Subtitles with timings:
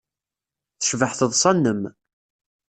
[0.79, 1.81] Tecbeḥ teḍsa-nnem.